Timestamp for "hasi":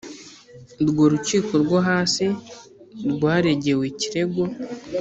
1.87-2.25